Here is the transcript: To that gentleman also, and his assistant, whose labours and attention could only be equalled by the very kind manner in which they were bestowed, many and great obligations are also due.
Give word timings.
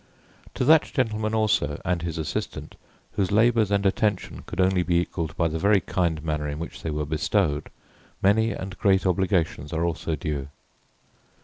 To 0.55 0.65
that 0.65 0.81
gentleman 0.81 1.35
also, 1.35 1.79
and 1.85 2.01
his 2.01 2.17
assistant, 2.17 2.73
whose 3.11 3.31
labours 3.31 3.69
and 3.69 3.85
attention 3.85 4.41
could 4.47 4.59
only 4.59 4.81
be 4.81 4.97
equalled 4.99 5.37
by 5.37 5.47
the 5.47 5.59
very 5.59 5.79
kind 5.79 6.23
manner 6.23 6.47
in 6.47 6.57
which 6.57 6.81
they 6.81 6.89
were 6.89 7.05
bestowed, 7.05 7.69
many 8.19 8.49
and 8.49 8.75
great 8.79 9.05
obligations 9.05 9.71
are 9.71 9.85
also 9.85 10.15
due. 10.15 10.47